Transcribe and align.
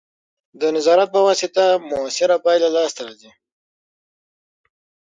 د 0.59 0.61
نظارت 0.75 1.07
په 1.15 1.19
واسطه 1.27 1.65
مؤثره 1.89 2.37
پایله 2.45 2.67
لاسته 2.75 3.01
راځي. 3.07 3.31